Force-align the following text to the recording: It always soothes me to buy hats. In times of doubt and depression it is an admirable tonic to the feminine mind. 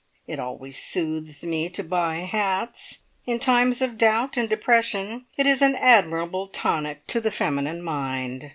It 0.25 0.39
always 0.39 0.79
soothes 0.81 1.43
me 1.43 1.69
to 1.69 1.83
buy 1.83 2.15
hats. 2.25 3.01
In 3.27 3.37
times 3.37 3.83
of 3.83 3.99
doubt 3.99 4.35
and 4.35 4.49
depression 4.49 5.27
it 5.37 5.45
is 5.45 5.61
an 5.61 5.75
admirable 5.75 6.47
tonic 6.47 7.05
to 7.05 7.21
the 7.21 7.29
feminine 7.29 7.83
mind. 7.83 8.49